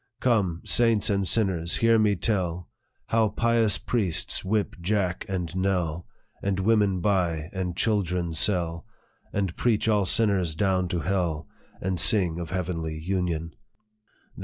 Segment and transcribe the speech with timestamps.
[0.19, 2.67] "Come, saints and sinners, hear me tell
[3.09, 6.07] How pious priests whip Jack and Nell,
[6.41, 8.87] And women buy and children sell,
[9.31, 11.47] And preach all sinners down to hell,
[11.81, 13.53] And sing of heavenly union.